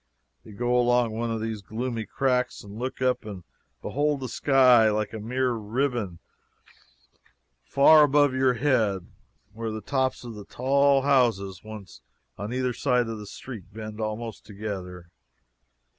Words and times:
You 0.43 0.53
go 0.53 0.75
along 0.79 1.11
one 1.11 1.29
of 1.29 1.41
these 1.41 1.61
gloomy 1.61 2.07
cracks, 2.07 2.63
and 2.63 2.79
look 2.79 3.03
up 3.03 3.23
and 3.23 3.43
behold 3.83 4.19
the 4.21 4.27
sky 4.29 4.89
like 4.89 5.13
a 5.13 5.19
mere 5.19 5.51
ribbon 5.51 5.97
of 6.03 6.09
light, 6.15 7.21
far 7.65 8.03
above 8.03 8.33
your 8.33 8.55
head, 8.55 9.05
where 9.53 9.69
the 9.69 9.79
tops 9.79 10.23
of 10.23 10.33
the 10.33 10.45
tall 10.45 11.03
houses 11.03 11.61
on 12.35 12.51
either 12.51 12.73
side 12.73 13.09
of 13.09 13.19
the 13.19 13.27
street 13.27 13.71
bend 13.71 14.01
almost 14.01 14.43
together. 14.43 15.11